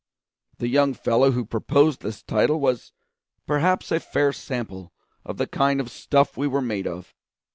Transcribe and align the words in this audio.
The 0.57 0.67
young 0.67 0.95
fellow 0.95 1.29
who 1.29 1.45
proposed 1.45 2.01
this 2.01 2.23
title 2.23 2.59
was 2.59 2.91
perhaps 3.45 3.91
a 3.91 3.99
fair 3.99 4.33
sample 4.33 4.91
of 5.23 5.37
the 5.37 5.45
kind 5.45 5.79
of 5.79 5.91
stuff 5.91 6.35
we 6.35 6.47
were 6.47 6.59
made 6.59 6.87
of. 6.87 7.13